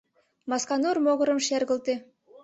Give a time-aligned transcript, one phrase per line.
[0.49, 1.95] Масканур могырым шергылте.